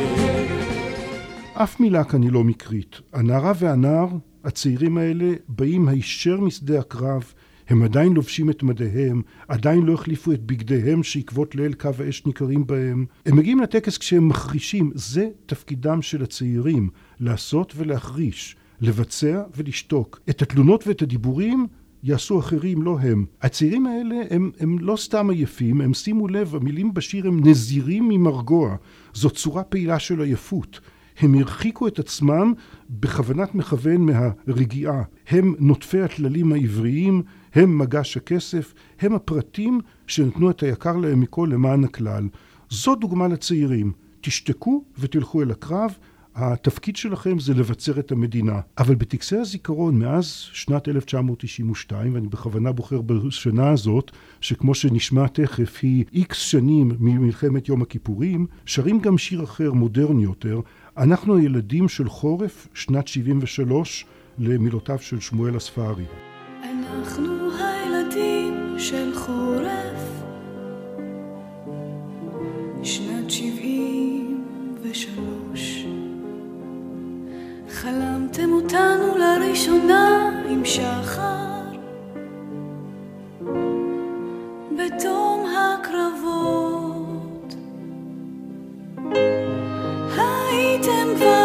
אף 1.54 1.80
מילה 1.80 2.04
כאן 2.04 2.23
היא 2.23 2.33
לא 2.33 2.45
מקרית. 2.45 3.00
הנערה 3.12 3.52
והנער 3.59 4.09
הצעירים 4.47 4.99
האלה 4.99 5.35
באים 5.49 5.88
הישר 5.88 6.41
משדה 6.41 6.79
הקרב, 6.79 7.33
הם 7.69 7.83
עדיין 7.83 8.12
לובשים 8.12 8.50
את 8.50 8.62
מדיהם, 8.62 9.23
עדיין 9.49 9.83
לא 9.83 9.93
החליפו 9.93 10.33
את 10.33 10.43
בגדיהם 10.43 11.03
שעקבות 11.03 11.55
ליל 11.55 11.73
קו 11.73 11.91
האש 11.99 12.26
ניכרים 12.26 12.67
בהם. 12.67 13.07
הם 13.26 13.37
מגיעים 13.37 13.61
לטקס 13.61 13.99
כשהם 13.99 14.29
מחרישים, 14.29 14.91
זה 14.95 15.29
תפקידם 15.47 16.03
של 16.03 16.23
הצעירים, 16.23 16.88
לעשות 17.21 17.73
ולהחריש, 17.76 18.57
לבצע 18.81 19.43
ולשתוק. 19.57 20.21
את 20.31 20.43
התלונות 20.43 20.87
ואת 20.87 21.03
הדיבורים 21.03 21.67
יעשו 22.03 22.38
אחרים, 22.38 22.83
לא 22.83 22.99
הם. 23.00 23.25
הצעירים 23.43 23.87
האלה 23.87 24.17
הם, 24.31 24.50
הם 24.61 24.79
לא 24.79 24.97
סתם 24.97 25.31
עייפים, 25.31 25.81
הם 25.81 25.95
שימו 25.95 26.29
לב, 26.29 26.55
המילים 26.55 26.95
בשיר 26.95 27.26
הם 27.26 27.41
נזירים 27.49 28.09
ממרגוע. 28.09 28.76
זו 29.15 29.31
צורה 29.31 29.62
פעילה 29.62 29.99
של 29.99 30.21
עייפות. 30.21 30.81
הם 31.18 31.35
הרחיקו 31.35 31.88
את 31.88 31.99
עצמם 31.99 32.52
בכוונת 32.90 33.54
מכוון 33.54 34.06
מהרגיעה. 34.06 35.02
הם 35.28 35.54
נוטפי 35.58 36.00
הטללים 36.00 36.52
העבריים, 36.52 37.23
הם 37.54 37.78
מגש 37.78 38.16
הכסף, 38.16 38.75
הם 39.00 39.14
הפרטים 39.14 39.80
שנתנו 40.06 40.50
את 40.50 40.62
היקר 40.62 40.96
להם 40.96 41.20
מכל 41.20 41.49
למען 41.52 41.85
הכלל. 41.85 42.28
זו 42.70 42.94
דוגמה 42.94 43.28
לצעירים. 43.28 43.92
תשתקו 44.20 44.85
ותלכו 44.99 45.42
אל 45.42 45.50
הקרב, 45.50 45.90
התפקיד 46.37 46.96
שלכם 46.96 47.38
זה 47.38 47.54
לבצר 47.54 47.99
את 47.99 48.12
המדינה. 48.12 48.61
אבל 48.78 48.94
בטקסי 48.94 49.37
הזיכרון 49.37 49.99
מאז 49.99 50.26
שנת 50.52 50.88
1992, 50.88 52.14
ואני 52.14 52.28
בכוונה 52.28 52.73
בוחר 52.73 53.00
בשנה 53.00 53.70
הזאת, 53.70 54.11
שכמו 54.40 54.75
שנשמע 54.75 55.26
תכף 55.26 55.78
היא 55.82 56.04
איקס 56.12 56.38
שנים 56.38 56.92
ממלחמת 56.99 57.68
יום 57.68 57.82
הכיפורים, 57.82 58.46
שרים 58.66 59.00
גם 59.00 59.18
שיר 59.18 59.44
אחר, 59.44 59.73
מודרני 59.73 60.23
יותר, 60.23 60.61
אנחנו 60.99 61.37
הילדים 61.37 61.88
של 61.88 62.09
חורף, 62.09 62.69
שנת 62.75 63.09
73, 63.09 64.05
למילותיו 64.38 64.99
של 64.99 65.21
שמואל 65.21 65.57
הספארי. 65.57 66.05
אנחנו 66.62 67.50
הילדים 67.59 68.75
של 68.79 69.15
חורף, 69.15 70.23
שנת 72.83 73.31
73. 73.31 75.87
חלמתם 77.71 78.53
אותנו 78.53 79.19
לראשונה 79.19 80.31
עם 80.50 80.65
שחר, 80.65 81.62
בתום 84.79 85.47
הקרבות. 85.47 86.65
הייתם 90.88 91.14
גברים 91.14 91.36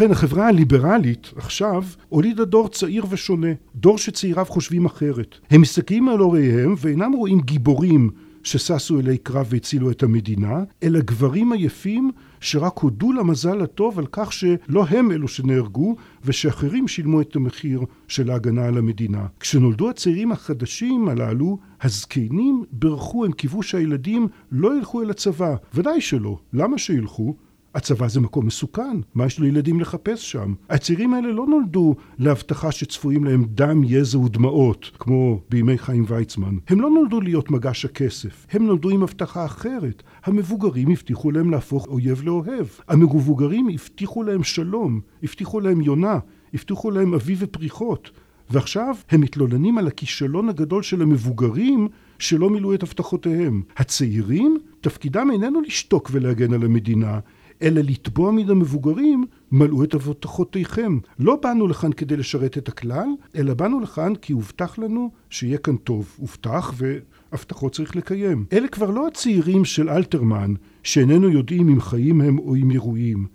ובכן, 0.00 0.12
החברה 0.12 0.48
הליברלית 0.48 1.32
עכשיו 1.36 1.84
הולידה 2.08 2.44
דור 2.44 2.68
צעיר 2.68 3.04
ושונה, 3.10 3.48
דור 3.74 3.98
שצעיריו 3.98 4.44
חושבים 4.44 4.86
אחרת. 4.86 5.34
הם 5.50 5.60
מסתכלים 5.60 6.08
על 6.08 6.18
הוריהם 6.18 6.74
ואינם 6.78 7.12
רואים 7.12 7.40
גיבורים 7.40 8.10
שששו 8.42 9.00
אלי 9.00 9.18
קרב 9.18 9.46
והצילו 9.50 9.90
את 9.90 10.02
המדינה, 10.02 10.64
אלא 10.82 11.00
גברים 11.00 11.52
עייפים 11.52 12.10
שרק 12.40 12.78
הודו 12.78 13.12
למזל 13.12 13.60
הטוב 13.60 13.98
על 13.98 14.06
כך 14.12 14.32
שלא 14.32 14.84
הם 14.88 15.10
אלו 15.12 15.28
שנהרגו 15.28 15.96
ושאחרים 16.24 16.88
שילמו 16.88 17.20
את 17.20 17.36
המחיר 17.36 17.80
של 18.08 18.30
ההגנה 18.30 18.66
על 18.66 18.78
המדינה. 18.78 19.26
כשנולדו 19.40 19.90
הצעירים 19.90 20.32
החדשים 20.32 21.08
הללו, 21.08 21.58
הזקנים 21.82 22.64
בירכו, 22.72 23.24
הם 23.24 23.32
קיוו 23.32 23.62
שהילדים 23.62 24.28
לא 24.52 24.78
ילכו 24.78 25.02
אל 25.02 25.10
הצבא. 25.10 25.54
ודאי 25.74 26.00
שלא. 26.00 26.38
למה 26.52 26.78
שילכו? 26.78 27.34
הצבא 27.74 28.08
זה 28.08 28.20
מקום 28.20 28.46
מסוכן, 28.46 29.00
מה 29.14 29.26
יש 29.26 29.38
לילדים 29.38 29.80
לחפש 29.80 30.32
שם? 30.32 30.54
הצעירים 30.70 31.14
האלה 31.14 31.32
לא 31.32 31.46
נולדו 31.46 31.94
להבטחה 32.18 32.72
שצפויים 32.72 33.24
להם 33.24 33.44
דם, 33.44 33.82
יזע 33.84 34.18
ודמעות, 34.18 34.90
כמו 34.98 35.40
בימי 35.50 35.78
חיים 35.78 36.04
ויצמן. 36.08 36.56
הם 36.68 36.80
לא 36.80 36.90
נולדו 36.90 37.20
להיות 37.20 37.50
מגש 37.50 37.84
הכסף, 37.84 38.46
הם 38.52 38.66
נולדו 38.66 38.90
עם 38.90 39.02
הבטחה 39.02 39.44
אחרת. 39.44 40.02
המבוגרים 40.24 40.90
הבטיחו 40.90 41.30
להם 41.30 41.50
להפוך 41.50 41.86
אויב 41.86 42.22
לאוהב. 42.24 42.66
המבוגרים 42.88 43.68
הבטיחו 43.68 44.22
להם 44.22 44.42
שלום, 44.42 45.00
הבטיחו 45.22 45.60
להם 45.60 45.80
יונה, 45.80 46.18
הבטיחו 46.54 46.90
להם 46.90 47.14
אביב 47.14 47.38
ופריחות. 47.40 48.10
ועכשיו 48.50 48.94
הם 49.10 49.20
מתלוננים 49.20 49.78
על 49.78 49.86
הכישלון 49.86 50.48
הגדול 50.48 50.82
של 50.82 51.02
המבוגרים 51.02 51.88
שלא 52.18 52.50
מילאו 52.50 52.74
את 52.74 52.82
הבטחותיהם. 52.82 53.62
הצעירים, 53.76 54.58
תפקידם 54.80 55.28
איננו 55.32 55.60
לשתוק 55.60 56.08
ולהגן 56.12 56.52
על 56.52 56.62
המדינה, 56.62 57.18
אלא 57.62 57.80
לתבוע 57.80 58.30
מן 58.30 58.50
המבוגרים, 58.50 59.24
מלאו 59.52 59.84
את 59.84 59.94
הבטחותיכם. 59.94 60.98
לא 61.18 61.36
באנו 61.42 61.66
לכאן 61.66 61.92
כדי 61.92 62.16
לשרת 62.16 62.58
את 62.58 62.68
הכלל, 62.68 63.08
אלא 63.36 63.54
באנו 63.54 63.80
לכאן 63.80 64.14
כי 64.14 64.32
הובטח 64.32 64.78
לנו 64.78 65.10
שיהיה 65.30 65.58
כאן 65.58 65.76
טוב. 65.76 66.16
הובטח 66.16 66.74
והבטחות 66.76 67.74
צריך 67.74 67.96
לקיים. 67.96 68.44
אלה 68.52 68.68
כבר 68.68 68.90
לא 68.90 69.06
הצעירים 69.06 69.64
של 69.64 69.90
אלתרמן, 69.90 70.54
שאיננו 70.82 71.28
יודעים 71.28 71.68
אם 71.68 71.80
חיים 71.80 72.20
הם 72.20 72.38
או 72.38 72.56
אם 72.56 72.70
אירועים. 72.70 73.26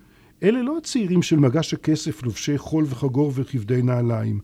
אלה 0.43 0.61
לא 0.61 0.77
הצעירים 0.77 1.21
של 1.21 1.39
מגש 1.39 1.73
הכסף, 1.73 2.23
לובשי 2.23 2.57
חול 2.57 2.85
וחגור 2.87 3.31
וכבדי 3.35 3.81
נעליים. 3.81 4.39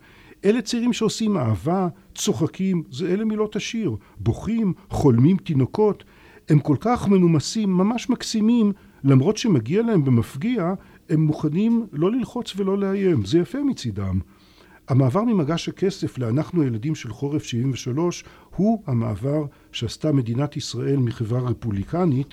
אלה 0.46 0.62
צעירים 0.62 0.94
שעושים 0.94 1.38
אהבה, 1.38 1.88
צוחקים, 2.16 2.84
זה 2.92 3.14
אלה 3.14 3.26
מילות 3.26 3.56
השיר. 3.56 3.96
בוכים, 4.20 4.74
חולמים 4.90 5.38
תינוקות. 5.38 6.04
הם 6.50 6.60
כל 6.60 6.76
כך 6.80 7.08
מנומסים, 7.08 7.78
ממש 7.78 8.10
מקסימים, 8.10 8.72
למרות 9.04 9.38
שמגיע 9.38 9.82
להם 9.82 10.06
במפגיע, 10.06 10.74
הם 11.10 11.22
מוכנים 11.22 11.88
לא 11.92 12.12
ללחוץ 12.12 12.54
ולא 12.56 12.78
לאיים. 12.78 13.26
זה 13.26 13.40
יפה 13.40 13.64
מצידם. 13.64 14.20
המעבר 14.88 15.24
ממגש 15.24 15.70
הכסף 15.70 16.18
ל"אנחנו 16.18 16.62
הילדים 16.62 16.96
של 16.96 17.10
חורף 17.10 17.44
73" 17.44 18.24
הוא 18.56 18.84
המעבר 18.88 19.46
שעשתה 19.72 20.12
מדינת 20.12 20.58
ישראל 20.58 20.98
מחברה 20.98 21.40
רפובליקנית 21.40 22.28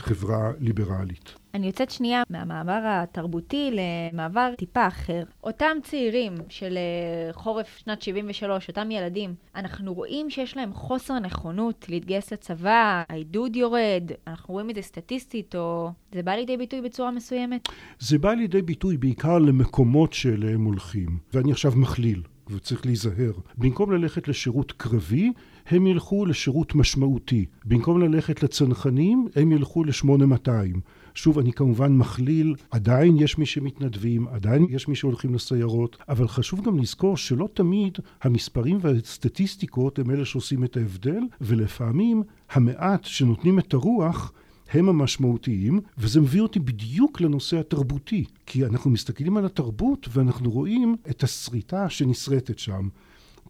לחברה 0.00 0.50
ליברלית. 0.60 1.34
אני 1.54 1.66
יוצאת 1.66 1.90
שנייה 1.90 2.22
מהמעבר 2.30 2.80
התרבותי 2.84 3.70
למעבר 3.72 4.52
טיפה 4.58 4.86
אחר. 4.86 5.22
אותם 5.44 5.76
צעירים 5.82 6.34
של 6.48 6.76
אה, 6.76 7.32
חורף 7.32 7.76
שנת 7.76 8.02
73, 8.02 8.68
אותם 8.68 8.90
ילדים, 8.90 9.34
אנחנו 9.54 9.94
רואים 9.94 10.30
שיש 10.30 10.56
להם 10.56 10.72
חוסר 10.72 11.18
נכונות 11.18 11.86
להתגייס 11.88 12.32
לצבא, 12.32 13.02
העידוד 13.08 13.56
יורד, 13.56 14.10
אנחנו 14.26 14.54
רואים 14.54 14.70
את 14.70 14.74
זה 14.74 14.82
סטטיסטית, 14.82 15.54
או 15.54 15.90
זה 16.12 16.22
בא 16.22 16.32
לידי 16.32 16.56
ביטוי 16.56 16.80
בצורה 16.80 17.10
מסוימת? 17.10 17.68
זה 17.98 18.18
בא 18.18 18.32
לידי 18.32 18.62
ביטוי 18.62 18.96
בעיקר 18.96 19.38
למקומות 19.38 20.12
שאליהם 20.12 20.64
הולכים, 20.64 21.18
ואני 21.34 21.52
עכשיו 21.52 21.72
מכליל. 21.76 22.22
וצריך 22.50 22.86
להיזהר. 22.86 23.32
במקום 23.58 23.92
ללכת 23.92 24.28
לשירות 24.28 24.72
קרבי, 24.72 25.32
הם 25.68 25.86
ילכו 25.86 26.26
לשירות 26.26 26.74
משמעותי. 26.74 27.46
במקום 27.64 28.00
ללכת 28.00 28.42
לצנחנים, 28.42 29.28
הם 29.36 29.52
ילכו 29.52 29.84
ל-8200. 29.84 30.78
שוב, 31.14 31.38
אני 31.38 31.52
כמובן 31.52 31.92
מכליל, 31.92 32.54
עדיין 32.70 33.16
יש 33.18 33.38
מי 33.38 33.46
שמתנדבים, 33.46 34.28
עדיין 34.28 34.66
יש 34.70 34.88
מי 34.88 34.94
שהולכים 34.94 35.34
לסיירות, 35.34 35.96
אבל 36.08 36.28
חשוב 36.28 36.64
גם 36.64 36.78
לזכור 36.78 37.16
שלא 37.16 37.48
תמיד 37.54 37.98
המספרים 38.22 38.78
והסטטיסטיקות 38.80 39.98
הם 39.98 40.10
אלה 40.10 40.24
שעושים 40.24 40.64
את 40.64 40.76
ההבדל, 40.76 41.20
ולפעמים 41.40 42.22
המעט 42.50 43.04
שנותנים 43.04 43.58
את 43.58 43.74
הרוח 43.74 44.32
הם 44.70 44.88
המשמעותיים, 44.88 45.80
וזה 45.98 46.20
מביא 46.20 46.40
אותי 46.40 46.60
בדיוק 46.60 47.20
לנושא 47.20 47.60
התרבותי, 47.60 48.24
כי 48.46 48.64
אנחנו 48.64 48.90
מסתכלים 48.90 49.36
על 49.36 49.46
התרבות 49.46 50.08
ואנחנו 50.12 50.50
רואים 50.50 50.96
את 51.10 51.22
הסריטה 51.22 51.88
שנשרטת 51.88 52.58
שם. 52.58 52.88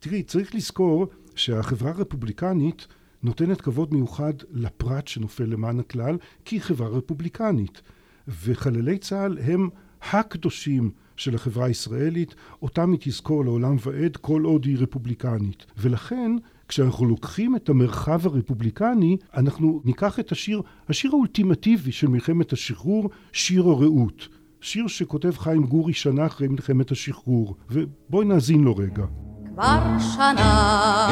תראי, 0.01 0.23
צריך 0.23 0.55
לזכור 0.55 1.07
שהחברה 1.37 1.91
הרפובליקנית 1.91 2.87
נותנת 3.23 3.61
כבוד 3.61 3.95
מיוחד 3.95 4.33
לפרט 4.51 5.09
שנופל 5.09 5.45
למען 5.45 5.81
הכלל, 5.81 6.17
כי 6.45 6.57
היא 6.57 6.63
חברה 6.63 6.89
רפובליקנית. 6.89 7.83
וחללי 8.29 8.99
צה"ל 8.99 9.39
הם 9.39 9.69
הקדושים 10.13 10.91
של 11.17 11.35
החברה 11.35 11.67
הישראלית, 11.67 12.35
אותם 12.63 12.93
היא 12.93 13.01
תזכור 13.03 13.45
לעולם 13.45 13.77
ועד 13.81 14.17
כל 14.17 14.43
עוד 14.45 14.65
היא 14.65 14.79
רפובליקנית. 14.79 15.67
ולכן, 15.79 16.33
כשאנחנו 16.69 17.07
לוקחים 17.07 17.57
את 17.57 17.69
המרחב 17.69 18.27
הרפובליקני, 18.27 19.17
אנחנו 19.35 19.83
ניקח 19.85 20.21
את 20.21 20.33
השיר, 20.33 20.63
השיר 20.89 21.11
האולטימטיבי 21.11 21.93
של 21.93 22.09
מלחמת 22.09 22.53
השחרור, 22.53 23.11
שיר 23.33 23.63
הרעות. 23.63 24.29
שיר 24.61 24.87
שכותב 24.87 25.33
חיים 25.37 25.67
גורי 25.67 25.93
שנה 25.93 26.27
אחרי 26.27 26.49
מלחמת 26.49 26.91
השחרור, 26.91 27.57
ובואי 27.71 28.27
נאזין 28.27 28.65
לו 28.65 28.77
רגע. 28.77 29.26
כבר 29.57 29.79
שנה 30.15 31.09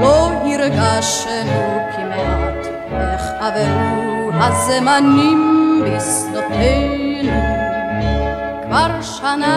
לא 0.00 0.30
הרגשנו 0.44 1.80
כמעט 1.96 2.66
איך 2.92 3.22
עברו 3.40 4.30
הזמנים 4.32 5.82
בשדותינו 5.84 7.32
כבר 8.62 9.02
שנה 9.02 9.56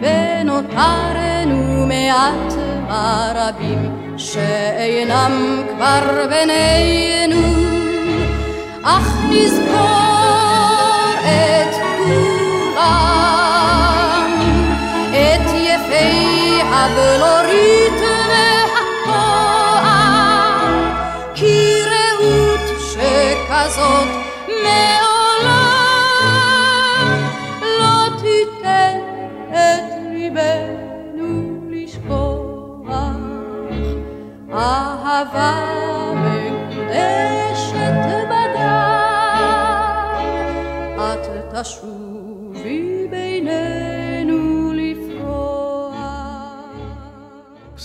ונותרנו 0.00 1.86
מעט 1.86 2.52
הרבים 2.88 4.14
שאינם 4.16 5.62
כבר 5.76 6.26
בינינו 6.30 7.42
אך 8.82 9.08
נזכור 9.30 10.34
את 11.22 11.74
כולם 11.98 13.23
יפי 16.86 17.14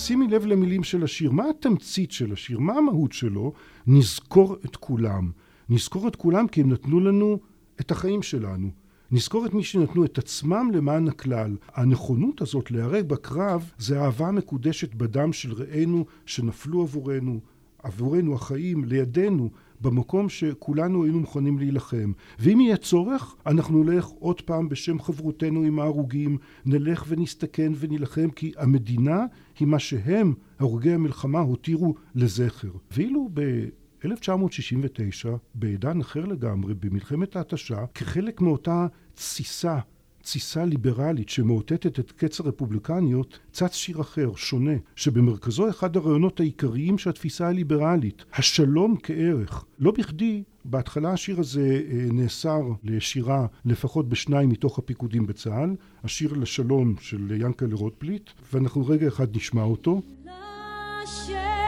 שימי 0.10 0.28
לב 0.28 0.45
למילים 0.45 0.84
של 0.84 1.04
השיר. 1.04 1.32
מה 1.32 1.43
התמצית 1.50 2.12
של 2.12 2.34
השיר? 2.34 2.60
מה 2.60 2.74
המהות 2.74 3.12
שלו? 3.12 3.54
נזכור 3.88 4.56
את 4.65 4.76
כולם. 4.76 5.32
נזכור 5.69 6.08
את 6.08 6.15
כולם 6.15 6.48
כי 6.48 6.62
הם 6.62 6.72
נתנו 6.72 7.00
לנו 7.00 7.39
את 7.80 7.91
החיים 7.91 8.22
שלנו. 8.22 8.69
נזכור 9.12 9.45
את 9.45 9.54
מי 9.54 9.63
שנתנו 9.63 10.06
את 10.06 10.17
עצמם 10.17 10.72
למען 10.74 11.08
הכלל. 11.08 11.56
הנכונות 11.74 12.41
הזאת 12.41 12.72
להיהרג 12.72 13.06
בקרב 13.08 13.72
זה 13.78 14.02
אהבה 14.02 14.32
מקודשת 14.32 14.93
בדם 14.93 15.34
של 15.34 15.54
רעינו 15.54 16.06
שנפלו 16.26 16.82
עבורנו, 16.82 17.39
עבורנו 17.84 18.36
החיים, 18.36 18.86
לידינו, 18.86 19.50
במקום 19.82 20.30
שכולנו 20.30 21.04
היינו 21.04 21.20
מוכנים 21.20 21.60
להילחם. 21.60 22.12
ואם 22.39 22.60
יהיה 22.60 22.78
צורך, 22.78 23.36
אנחנו 23.46 23.84
נלך 23.84 24.06
עוד 24.06 24.42
פעם 24.42 24.70
בשם 24.70 25.00
חברותינו 25.00 25.63
עם 25.63 25.80
ההרוגים, 25.80 26.38
נלך 26.65 27.06
ונסתכן 27.08 27.72
ונילחם, 27.80 28.30
כי 28.30 28.52
המדינה 28.58 29.26
היא 29.60 29.68
מה 29.68 29.80
שהם, 29.80 30.34
הרוגי 30.60 30.92
המלחמה, 30.92 31.39
הותירו 31.39 31.96
לזכר. 32.15 32.72
ואילו 32.92 33.30
ב... 33.34 33.42
1969, 34.06 35.30
בעידן 35.56 36.02
אחר 36.02 36.26
לגמרי, 36.26 36.74
במלחמת 36.74 37.36
ההתשה, 37.36 37.86
כחלק 37.94 38.42
מאותה 38.42 38.88
תסיסה, 39.13 39.80
תסיסה 40.22 40.66
ליברלית 40.66 41.30
שמאותתת 41.30 42.00
את 42.00 42.12
קץ 42.12 42.40
הרפובליקניות, 42.40 43.40
צץ 43.52 43.74
שיר 43.74 44.02
אחר, 44.02 44.32
שונה, 44.36 44.72
שבמרכזו 44.96 45.70
אחד 45.70 45.98
הרעיונות 45.98 46.40
העיקריים 46.40 46.98
של 46.98 47.10
התפיסה 47.10 47.48
הליברלית, 47.48 48.26
השלום 48.34 48.96
כערך. 49.04 49.66
לא 49.80 49.92
בכדי, 49.92 50.44
בהתחלה 50.66 51.14
השיר 51.14 51.40
הזה 51.40 51.82
אה, 51.92 52.06
נאסר 52.12 52.62
לשירה 52.84 53.46
לפחות 53.66 54.10
בשניים 54.10 54.50
מתוך 54.50 54.80
הפיקודים 54.80 55.28
בצה"ל, 55.28 55.76
השיר 56.04 56.34
לשלום 56.34 56.96
של 57.02 57.42
ינקלה 57.42 57.76
רוטבליט, 57.76 58.30
ואנחנו 58.54 58.88
רגע 58.88 59.08
אחד 59.08 59.36
נשמע 59.36 59.64
אותו. 59.64 60.02
לשמש 61.04 61.59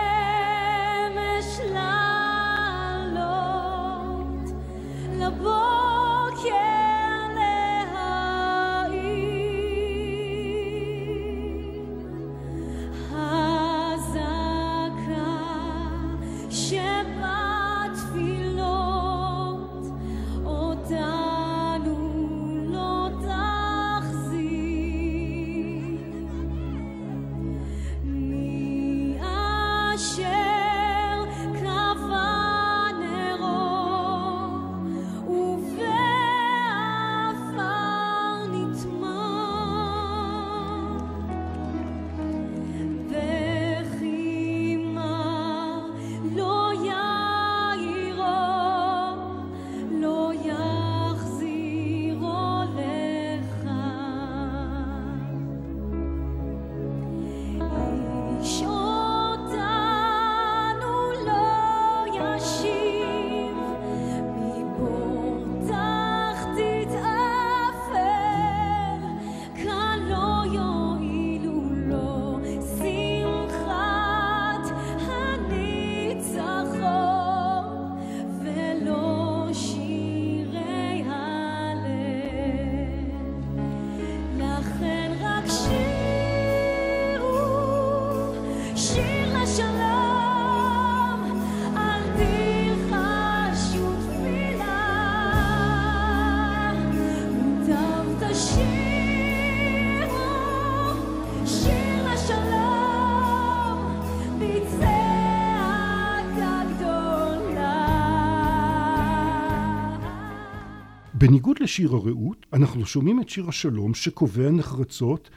בניגוד 111.22 111.58
לשיר 111.60 111.94
הרעות, 111.94 112.46
אנחנו 112.54 112.86
שומעים 112.86 113.22
את 113.22 113.30
שיר 113.30 113.48
השלום 113.48 113.94
שקובע 113.94 114.52
נחרצות 114.52 115.30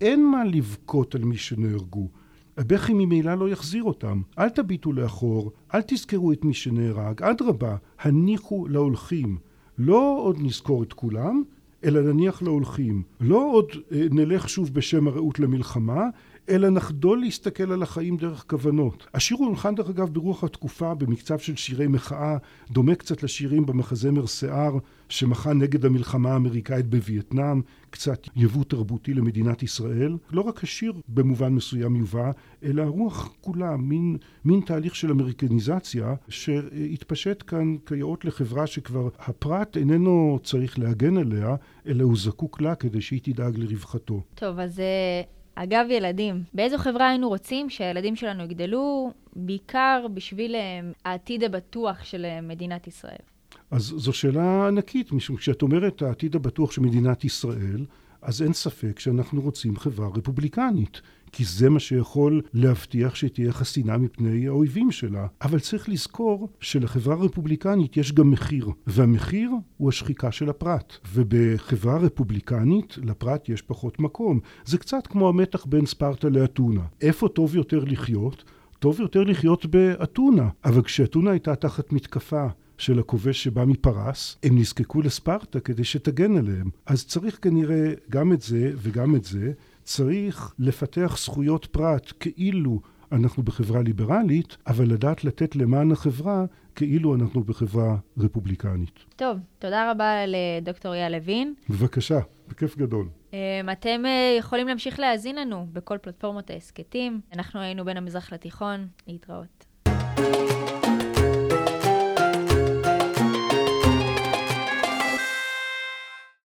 אין 0.00 0.30
מה 0.30 0.44
לבכות 0.44 1.14
על 1.14 1.24
מי 1.24 1.36
שנהרגו. 1.36 2.08
הבכי 2.56 2.92
ממילא 2.94 3.34
לא 3.34 3.48
יחזיר 3.48 3.84
אותם. 3.84 4.22
אל 4.38 4.48
תביטו 4.48 4.92
לאחור, 4.92 5.52
אל 5.74 5.80
תזכרו 5.86 6.32
את 6.32 6.44
מי 6.44 6.54
שנהרג. 6.54 7.22
אדרבה, 7.22 7.76
הניחו 8.00 8.66
להולכים. 8.68 9.38
לא 9.78 10.18
עוד 10.18 10.36
נזכור 10.40 10.82
את 10.82 10.92
כולם, 10.92 11.42
אלא 11.84 12.12
נניח 12.12 12.42
להולכים. 12.42 13.02
לא 13.20 13.50
עוד 13.52 13.66
אה, 13.92 14.06
נלך 14.10 14.48
שוב 14.48 14.74
בשם 14.74 15.08
הרעות 15.08 15.38
למלחמה, 15.38 16.08
אלא 16.48 16.70
נחדול 16.70 17.20
להסתכל 17.20 17.72
על 17.72 17.82
החיים 17.82 18.16
דרך 18.16 18.44
כוונות. 18.48 19.06
השיר 19.14 19.36
הולחן 19.36 19.74
דרך 19.74 19.88
אגב 19.88 20.08
ברוח 20.08 20.44
התקופה 20.44 20.94
במקצב 20.94 21.38
של 21.38 21.56
שירי 21.56 21.86
מחאה, 21.86 22.36
דומה 22.70 22.94
קצת 22.94 23.22
לשירים 23.22 23.66
במחזמר 23.66 24.26
שיער 24.26 24.78
שמחה 25.08 25.52
נגד 25.52 25.84
המלחמה 25.84 26.32
האמריקאית 26.32 26.86
בווייטנאם, 26.86 27.62
קצת 27.90 28.28
יבוא 28.36 28.64
תרבותי 28.64 29.14
למדינת 29.14 29.62
ישראל. 29.62 30.16
לא 30.30 30.40
רק 30.40 30.64
השיר 30.64 30.92
במובן 31.08 31.52
מסוים 31.52 31.96
יובא, 31.96 32.30
אלא 32.64 32.82
הרוח 32.82 33.34
כולה, 33.40 33.76
מין, 33.76 34.16
מין 34.44 34.60
תהליך 34.60 34.96
של 34.96 35.10
אמריקניזציה 35.10 36.14
שהתפשט 36.28 37.42
כאן 37.46 37.76
כיאות 37.86 38.24
לחברה 38.24 38.66
שכבר 38.66 39.08
הפרט 39.18 39.76
איננו 39.76 40.38
צריך 40.42 40.78
להגן 40.78 41.16
עליה, 41.16 41.56
אלא 41.86 42.04
הוא 42.04 42.16
זקוק 42.16 42.60
לה 42.60 42.74
כדי 42.74 43.00
שהיא 43.00 43.20
תדאג 43.22 43.58
לרווחתו. 43.58 44.22
טוב, 44.34 44.58
אז 44.58 44.80
אה, 44.80 45.22
אגב 45.54 45.86
ילדים, 45.90 46.42
באיזו 46.54 46.78
חברה 46.78 47.08
היינו 47.08 47.28
רוצים 47.28 47.70
שהילדים 47.70 48.16
שלנו 48.16 48.44
יגדלו, 48.44 49.12
בעיקר 49.36 50.06
בשביל 50.14 50.54
אה, 50.54 50.80
העתיד 51.04 51.44
הבטוח 51.44 52.04
של 52.04 52.24
אה, 52.24 52.40
מדינת 52.40 52.86
ישראל? 52.86 53.22
אז 53.70 53.82
זו 53.82 54.12
שאלה 54.12 54.68
ענקית, 54.68 55.12
משום 55.12 55.36
שכשאת 55.36 55.62
אומרת 55.62 56.02
העתיד 56.02 56.36
הבטוח 56.36 56.72
של 56.72 56.82
מדינת 56.82 57.24
ישראל, 57.24 57.84
אז 58.22 58.42
אין 58.42 58.52
ספק 58.52 58.98
שאנחנו 58.98 59.40
רוצים 59.40 59.76
חברה 59.76 60.08
רפובליקנית. 60.08 61.00
כי 61.32 61.44
זה 61.44 61.70
מה 61.70 61.80
שיכול 61.80 62.42
להבטיח 62.54 63.14
שתהיה 63.14 63.52
חסינה 63.52 63.98
מפני 63.98 64.46
האויבים 64.46 64.90
שלה. 64.90 65.26
אבל 65.42 65.60
צריך 65.60 65.88
לזכור 65.88 66.48
שלחברה 66.60 67.14
רפובליקנית 67.14 67.96
יש 67.96 68.12
גם 68.12 68.30
מחיר, 68.30 68.68
והמחיר 68.86 69.50
הוא 69.76 69.88
השחיקה 69.88 70.32
של 70.32 70.50
הפרט. 70.50 70.96
ובחברה 71.12 71.96
רפובליקנית 71.96 72.98
לפרט 73.02 73.48
יש 73.48 73.62
פחות 73.62 74.00
מקום. 74.00 74.40
זה 74.64 74.78
קצת 74.78 75.06
כמו 75.06 75.28
המתח 75.28 75.64
בין 75.64 75.86
ספרטה 75.86 76.28
לאתונה. 76.28 76.82
איפה 77.00 77.28
טוב 77.28 77.56
יותר 77.56 77.84
לחיות? 77.84 78.44
טוב 78.78 79.00
יותר 79.00 79.24
לחיות 79.24 79.66
באתונה. 79.66 80.48
אבל 80.64 80.82
כשאתונה 80.82 81.30
הייתה 81.30 81.54
תחת 81.54 81.92
מתקפה 81.92 82.46
של 82.78 82.98
הכובש 82.98 83.44
שבא 83.44 83.64
מפרס, 83.64 84.36
הם 84.42 84.58
נזקקו 84.58 85.02
לספרטה 85.02 85.60
כדי 85.60 85.84
שתגן 85.84 86.36
עליהם. 86.36 86.70
אז 86.86 87.06
צריך 87.06 87.38
כנראה 87.42 87.92
גם 88.10 88.32
את 88.32 88.42
זה 88.42 88.72
וגם 88.76 89.16
את 89.16 89.24
זה. 89.24 89.52
צריך 89.82 90.54
לפתח 90.58 91.16
זכויות 91.18 91.66
פרט 91.66 92.12
כאילו 92.20 92.80
אנחנו 93.12 93.42
בחברה 93.42 93.82
ליברלית, 93.82 94.56
אבל 94.66 94.84
לדעת 94.92 95.24
לתת 95.24 95.56
למען 95.56 95.92
החברה 95.92 96.44
כאילו 96.74 97.14
אנחנו 97.14 97.44
בחברה 97.44 97.96
רפובליקנית. 98.18 98.98
טוב, 99.16 99.38
תודה 99.58 99.90
רבה 99.90 100.14
לדוקטור 100.26 100.94
אייל 100.94 101.12
לוין. 101.16 101.54
בבקשה, 101.68 102.18
בכיף 102.48 102.76
גדול. 102.76 103.08
אמ, 103.32 103.38
אתם 103.72 104.06
אה, 104.06 104.36
יכולים 104.38 104.68
להמשיך 104.68 105.00
להאזין 105.00 105.36
לנו 105.36 105.66
בכל 105.72 105.98
פלטפורמות 106.02 106.50
ההסכתים. 106.50 107.20
אנחנו 107.32 107.60
היינו 107.60 107.84
בין 107.84 107.96
המזרח 107.96 108.32
לתיכון. 108.32 108.86
להתראות. 109.06 109.64